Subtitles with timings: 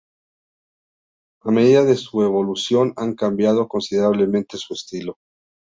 [1.43, 5.19] A medida de su evolución han cambiado considerablemente su estilo.